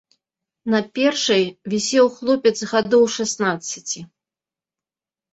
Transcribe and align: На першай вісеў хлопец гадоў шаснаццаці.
На 0.73 0.79
першай 0.99 1.43
вісеў 1.73 2.07
хлопец 2.15 2.53
гадоў 2.71 3.03
шаснаццаці. 3.15 3.99